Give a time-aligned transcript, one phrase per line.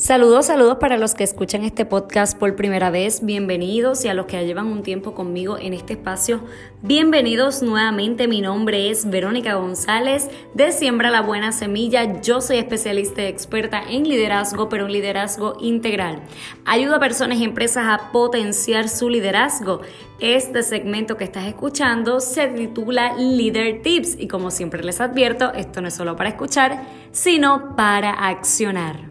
[0.00, 4.24] Saludos, saludos para los que escuchan este podcast por primera vez, bienvenidos y a los
[4.24, 6.40] que ya llevan un tiempo conmigo en este espacio,
[6.80, 8.26] bienvenidos nuevamente.
[8.26, 12.18] Mi nombre es Verónica González de Siembra la Buena Semilla.
[12.22, 16.22] Yo soy especialista y experta en liderazgo, pero un liderazgo integral.
[16.64, 19.82] Ayudo a personas y empresas a potenciar su liderazgo.
[20.18, 25.82] Este segmento que estás escuchando se titula Leader Tips y como siempre les advierto, esto
[25.82, 29.09] no es solo para escuchar, sino para accionar.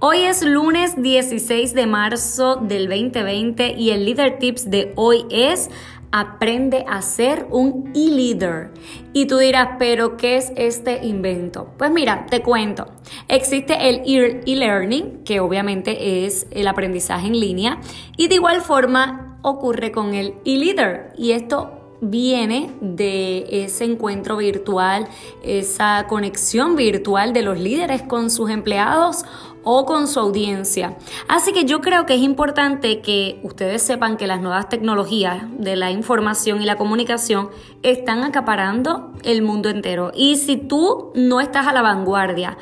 [0.00, 5.70] Hoy es lunes 16 de marzo del 2020 y el Leader Tips de hoy es
[6.10, 8.70] aprende a ser un e-leader.
[9.12, 11.72] Y tú dirás, pero ¿qué es este invento?
[11.78, 12.86] Pues mira, te cuento.
[13.28, 14.02] Existe el
[14.46, 17.80] e-learning, que obviamente es el aprendizaje en línea,
[18.16, 21.12] y de igual forma ocurre con el e-leader.
[21.16, 25.08] Y esto viene de ese encuentro virtual,
[25.42, 29.24] esa conexión virtual de los líderes con sus empleados
[29.64, 30.96] o con su audiencia.
[31.26, 35.76] Así que yo creo que es importante que ustedes sepan que las nuevas tecnologías de
[35.76, 37.48] la información y la comunicación
[37.82, 40.12] están acaparando el mundo entero.
[40.14, 42.58] Y si tú no estás a la vanguardia,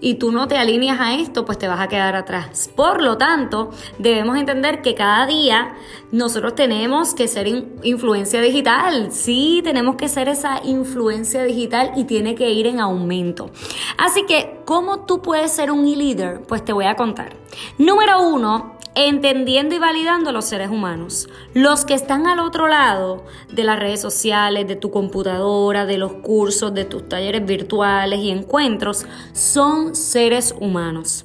[0.00, 2.70] y tú no te alineas a esto, pues te vas a quedar atrás.
[2.74, 5.74] Por lo tanto, debemos entender que cada día
[6.12, 7.46] nosotros tenemos que ser
[7.82, 9.10] influencia digital.
[9.10, 13.50] Sí, tenemos que ser esa influencia digital y tiene que ir en aumento.
[13.98, 16.42] Así que, ¿cómo tú puedes ser un e-leader?
[16.42, 17.36] Pues te voy a contar.
[17.78, 21.28] Número uno, entendiendo y validando a los seres humanos.
[21.54, 26.14] Los que están al otro lado de las redes sociales, de tu computadora, de los
[26.14, 31.24] cursos, de tus talleres virtuales y encuentros, son seres humanos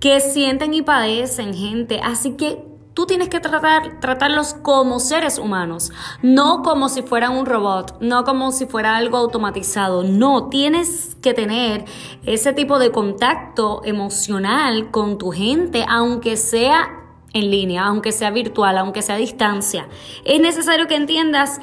[0.00, 2.00] que sienten y padecen gente.
[2.02, 7.46] Así que tú tienes que tratar, tratarlos como seres humanos, no como si fueran un
[7.46, 10.02] robot, no como si fuera algo automatizado.
[10.02, 11.84] No, tienes que tener
[12.24, 16.99] ese tipo de contacto emocional con tu gente, aunque sea
[17.32, 19.88] en línea, aunque sea virtual, aunque sea a distancia.
[20.24, 21.60] Es necesario que entiendas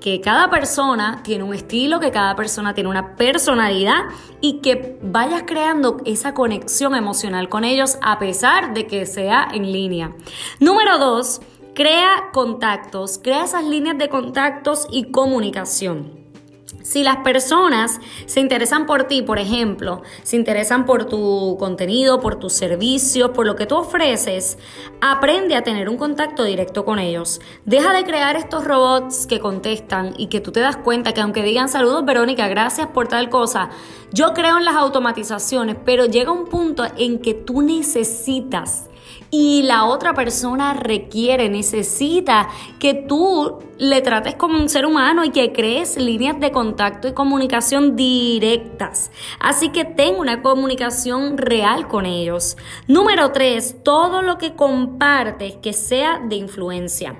[0.00, 4.04] que cada persona tiene un estilo, que cada persona tiene una personalidad
[4.40, 9.72] y que vayas creando esa conexión emocional con ellos a pesar de que sea en
[9.72, 10.12] línea.
[10.60, 11.40] Número dos,
[11.74, 16.17] crea contactos, crea esas líneas de contactos y comunicación.
[16.88, 22.36] Si las personas se interesan por ti, por ejemplo, se interesan por tu contenido, por
[22.36, 24.56] tus servicios, por lo que tú ofreces,
[25.02, 27.42] aprende a tener un contacto directo con ellos.
[27.66, 31.42] Deja de crear estos robots que contestan y que tú te das cuenta que aunque
[31.42, 33.68] digan saludos Verónica, gracias por tal cosa,
[34.10, 38.88] yo creo en las automatizaciones, pero llega un punto en que tú necesitas
[39.30, 45.30] y la otra persona requiere, necesita que tú le trates como un ser humano y
[45.30, 49.10] que crees líneas de contacto y comunicación directas.
[49.38, 52.56] Así que ten una comunicación real con ellos.
[52.86, 57.16] Número tres, todo lo que compartes que sea de influencia,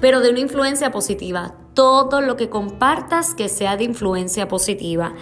[0.00, 1.54] pero de una influencia positiva.
[1.74, 5.14] Todo lo que compartas que sea de influencia positiva.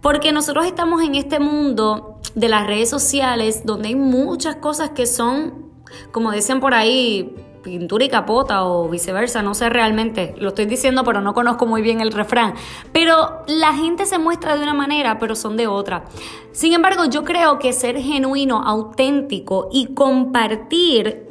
[0.00, 5.06] Porque nosotros estamos en este mundo de las redes sociales donde hay muchas cosas que
[5.06, 5.67] son
[6.10, 11.04] como dicen por ahí, pintura y capota o viceversa, no sé realmente, lo estoy diciendo
[11.04, 12.54] pero no conozco muy bien el refrán,
[12.92, 16.04] pero la gente se muestra de una manera pero son de otra.
[16.52, 21.26] Sin embargo, yo creo que ser genuino, auténtico y compartir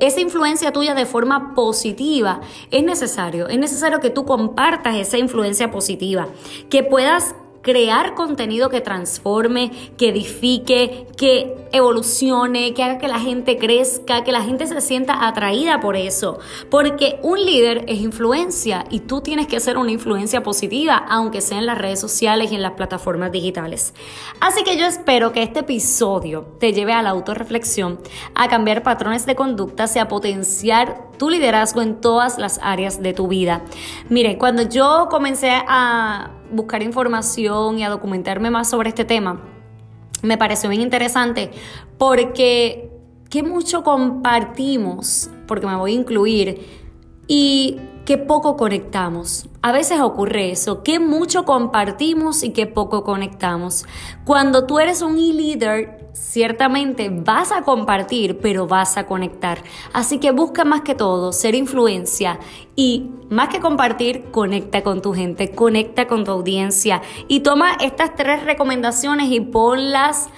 [0.00, 2.40] esa influencia tuya de forma positiva
[2.70, 6.28] es necesario, es necesario que tú compartas esa influencia positiva,
[6.68, 13.56] que puedas crear contenido que transforme, que edifique, que evolucione, que haga que la gente
[13.56, 16.38] crezca, que la gente se sienta atraída por eso.
[16.70, 21.58] Porque un líder es influencia y tú tienes que ser una influencia positiva, aunque sea
[21.58, 23.94] en las redes sociales y en las plataformas digitales.
[24.40, 27.98] Así que yo espero que este episodio te lleve a la autorreflexión,
[28.34, 33.14] a cambiar patrones de conducta y a potenciar tu liderazgo en todas las áreas de
[33.14, 33.62] tu vida.
[34.10, 39.40] Mire, cuando yo comencé a buscar información y a documentarme más sobre este tema,
[40.22, 41.50] me pareció bien interesante
[41.98, 42.90] porque
[43.30, 46.84] qué mucho compartimos, porque me voy a incluir,
[47.26, 49.46] y qué poco conectamos.
[49.62, 53.86] A veces ocurre eso, que mucho compartimos y que poco conectamos.
[54.24, 59.62] Cuando tú eres un e-leader, ciertamente vas a compartir, pero vas a conectar.
[59.92, 62.38] Así que busca más que todo ser influencia
[62.76, 68.14] y más que compartir, conecta con tu gente, conecta con tu audiencia y toma estas
[68.14, 70.28] tres recomendaciones y ponlas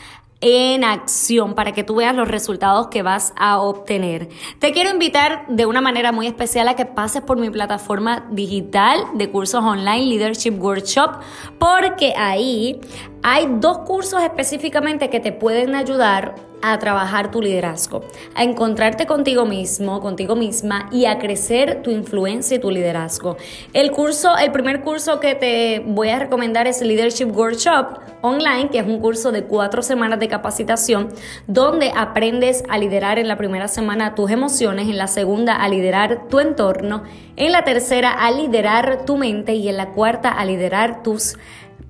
[0.41, 4.29] en acción para que tú veas los resultados que vas a obtener.
[4.59, 9.01] Te quiero invitar de una manera muy especial a que pases por mi plataforma digital
[9.15, 11.21] de cursos online Leadership Workshop
[11.59, 12.81] porque ahí
[13.29, 18.03] Hay dos cursos específicamente que te pueden ayudar a trabajar tu liderazgo,
[18.37, 23.37] a encontrarte contigo mismo, contigo misma y a crecer tu influencia y tu liderazgo.
[23.73, 28.79] El curso, el primer curso que te voy a recomendar es Leadership Workshop Online, que
[28.79, 31.09] es un curso de cuatro semanas de capacitación
[31.49, 36.29] donde aprendes a liderar en la primera semana tus emociones, en la segunda a liderar
[36.29, 37.03] tu entorno,
[37.37, 41.37] en la tercera a liderar tu mente y en la cuarta a liderar tus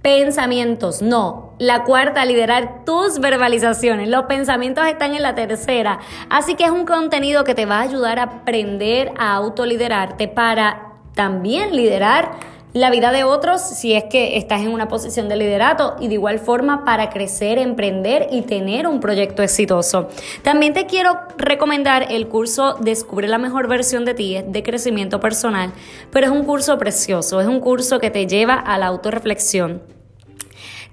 [0.07, 1.03] pensamientos.
[1.03, 4.09] No, la cuarta, liderar tus verbalizaciones.
[4.09, 5.99] Los pensamientos están en la tercera.
[6.31, 10.93] Así que es un contenido que te va a ayudar a aprender a autoliderarte para
[11.17, 12.39] también liderar
[12.73, 16.15] la vida de otros si es que estás en una posición de liderato y de
[16.15, 20.09] igual forma para crecer, emprender y tener un proyecto exitoso.
[20.43, 25.73] También te quiero recomendar el curso Descubre la mejor versión de ti, de crecimiento personal,
[26.13, 29.96] pero es un curso precioso, es un curso que te lleva a la autorreflexión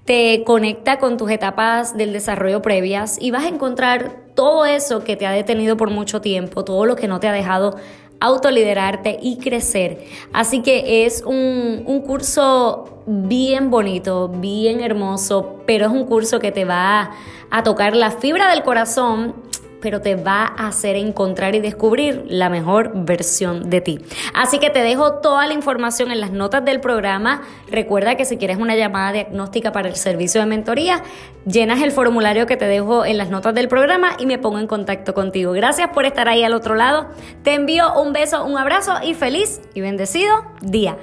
[0.05, 5.15] te conecta con tus etapas del desarrollo previas y vas a encontrar todo eso que
[5.15, 7.77] te ha detenido por mucho tiempo, todo lo que no te ha dejado
[8.19, 10.05] autoliderarte y crecer.
[10.31, 16.51] Así que es un, un curso bien bonito, bien hermoso, pero es un curso que
[16.51, 17.11] te va
[17.50, 19.35] a tocar la fibra del corazón
[19.83, 24.00] pero te va a hacer encontrar y descubrir la mejor versión de ti.
[24.33, 27.41] Así que te dejo toda la información en las notas del programa.
[27.69, 31.03] Recuerda que si quieres una llamada diagnóstica para el servicio de mentoría,
[31.45, 34.68] llenas el formulario que te dejo en las notas del programa y me pongo en
[34.68, 35.51] contacto contigo.
[35.51, 37.07] Gracias por estar ahí al otro lado.
[37.44, 40.97] Te envío un beso, un abrazo y feliz y bendecido día.